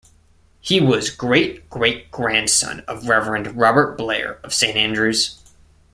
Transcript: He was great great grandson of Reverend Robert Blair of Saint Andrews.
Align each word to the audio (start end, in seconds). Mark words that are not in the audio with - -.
He 0.61 0.81
was 0.81 1.11
great 1.11 1.69
great 1.69 2.09
grandson 2.09 2.79
of 2.87 3.07
Reverend 3.07 3.55
Robert 3.55 3.99
Blair 3.99 4.39
of 4.43 4.51
Saint 4.51 4.75
Andrews. 4.75 5.39